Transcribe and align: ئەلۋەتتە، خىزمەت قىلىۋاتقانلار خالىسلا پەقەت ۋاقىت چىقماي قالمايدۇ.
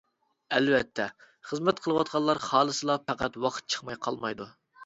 ئەلۋەتتە، 0.55 1.05
خىزمەت 1.51 1.83
قىلىۋاتقانلار 1.87 2.41
خالىسلا 2.47 2.99
پەقەت 3.11 3.41
ۋاقىت 3.47 3.73
چىقماي 3.75 4.01
قالمايدۇ. 4.09 4.53